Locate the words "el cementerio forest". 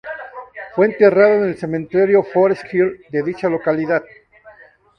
1.43-2.73